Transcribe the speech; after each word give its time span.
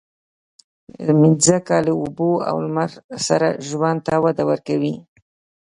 مځکه 1.21 1.75
له 1.85 1.93
اوبو 2.01 2.31
او 2.49 2.55
لمر 2.65 2.89
سره 3.27 3.47
ژوند 3.67 3.99
ته 4.07 4.15
وده 4.23 4.43
ورکوي. 4.49 4.95